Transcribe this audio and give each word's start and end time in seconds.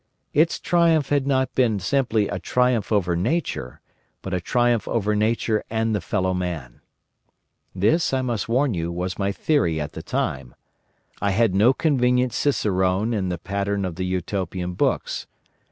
Its 0.33 0.59
triumph 0.59 1.09
had 1.09 1.27
not 1.27 1.53
been 1.53 1.79
simply 1.79 2.27
a 2.27 2.39
triumph 2.39 2.91
over 2.91 3.15
Nature, 3.15 3.81
but 4.23 4.33
a 4.33 4.41
triumph 4.41 4.87
over 4.87 5.15
Nature 5.15 5.63
and 5.69 5.93
the 5.93 6.01
fellow 6.01 6.33
man. 6.33 6.81
This, 7.75 8.11
I 8.11 8.23
must 8.23 8.49
warn 8.49 8.73
you, 8.73 8.91
was 8.91 9.19
my 9.19 9.31
theory 9.31 9.79
at 9.79 9.91
the 9.93 10.01
time. 10.01 10.55
I 11.21 11.29
had 11.29 11.53
no 11.53 11.71
convenient 11.71 12.33
cicerone 12.33 13.13
in 13.13 13.29
the 13.29 13.37
pattern 13.37 13.85
of 13.85 13.93
the 13.93 14.05
Utopian 14.07 14.73
books. 14.73 15.27